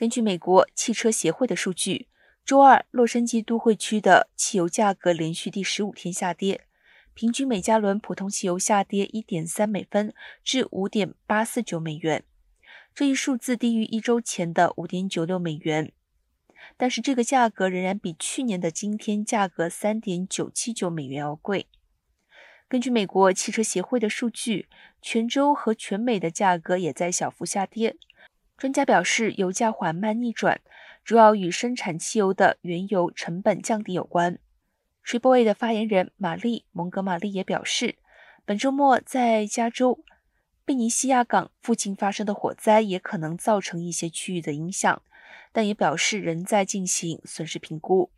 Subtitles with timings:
[0.00, 2.08] 根据美国汽车协会的数据，
[2.42, 6.62] 周二洛杉矶都会区的汽油价格连续第十五天下跌，
[7.12, 12.24] 平均每加仑普通汽油下跌一点三美分至五点八四九美元。
[12.94, 15.92] 这一数字低于一周前的五点九六美元，
[16.78, 21.66] 但是这个价格仍然比去年的今天价格三点九七九美元要贵。
[22.66, 24.66] 根据美国汽车协会的数据，
[25.02, 27.98] 全州和全美的价格也在小幅下跌。
[28.60, 30.60] 专家表示，油价缓慢逆转，
[31.02, 34.38] 主要与生产汽油的原油成本降低有关。
[35.02, 37.96] Triple A 的发言人玛丽·蒙格玛丽也表示，
[38.44, 40.04] 本周末在加州
[40.66, 45.00] 贝尼西亚港附近发生的火灾也可能造成一些区域的影响，
[45.52, 48.10] 但也表示仍在进行损失评估。